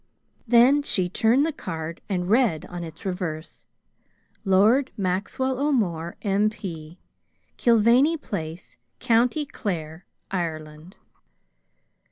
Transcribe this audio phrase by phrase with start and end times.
[0.47, 3.65] Then she turned the card and read on its reverse,
[4.43, 6.49] Lord Maxwell O'More, M.
[6.49, 6.97] P.,
[7.55, 10.97] Killvany Place, County Clare, Ireland.